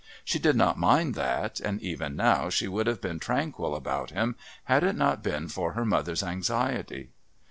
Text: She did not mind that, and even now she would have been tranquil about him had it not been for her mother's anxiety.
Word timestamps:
She 0.25 0.39
did 0.39 0.55
not 0.55 0.79
mind 0.79 1.13
that, 1.13 1.59
and 1.59 1.79
even 1.79 2.15
now 2.15 2.49
she 2.49 2.67
would 2.67 2.87
have 2.87 3.01
been 3.01 3.19
tranquil 3.19 3.75
about 3.75 4.09
him 4.09 4.35
had 4.63 4.83
it 4.83 4.95
not 4.95 5.21
been 5.21 5.47
for 5.47 5.73
her 5.73 5.85
mother's 5.85 6.23
anxiety. 6.23 7.11